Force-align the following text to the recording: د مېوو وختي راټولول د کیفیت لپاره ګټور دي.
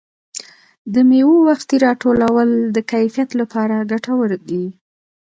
د 0.93 0.95
مېوو 1.09 1.35
وختي 1.49 1.75
راټولول 1.85 2.49
د 2.75 2.77
کیفیت 2.91 3.29
لپاره 3.39 3.75
ګټور 3.91 4.29
دي. 4.49 4.65